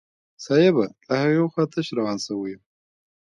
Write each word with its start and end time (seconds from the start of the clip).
صايبه 0.45 0.85
له 1.07 1.13
هغې 1.21 1.43
خوا 1.51 1.63
تش 1.73 1.87
روان 1.99 2.17
سوى 2.25 2.47
يم. 2.53 2.61